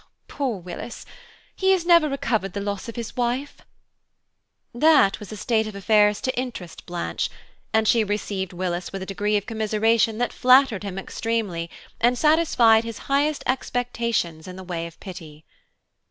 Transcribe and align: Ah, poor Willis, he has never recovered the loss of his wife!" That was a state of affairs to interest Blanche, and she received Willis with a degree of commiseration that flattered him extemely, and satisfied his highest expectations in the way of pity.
Ah, 0.03 0.07
poor 0.27 0.57
Willis, 0.59 1.05
he 1.55 1.69
has 1.73 1.85
never 1.85 2.09
recovered 2.09 2.53
the 2.53 2.59
loss 2.59 2.89
of 2.89 2.95
his 2.95 3.15
wife!" 3.15 3.57
That 4.73 5.19
was 5.19 5.31
a 5.31 5.37
state 5.37 5.67
of 5.67 5.75
affairs 5.75 6.19
to 6.21 6.35
interest 6.35 6.87
Blanche, 6.87 7.29
and 7.71 7.87
she 7.87 8.03
received 8.03 8.51
Willis 8.51 8.91
with 8.91 9.03
a 9.03 9.05
degree 9.05 9.37
of 9.37 9.45
commiseration 9.45 10.17
that 10.17 10.33
flattered 10.33 10.81
him 10.81 10.97
extemely, 10.97 11.69
and 11.99 12.17
satisfied 12.17 12.83
his 12.83 12.97
highest 13.11 13.43
expectations 13.45 14.47
in 14.47 14.55
the 14.55 14.63
way 14.63 14.87
of 14.87 14.99
pity. 14.99 15.45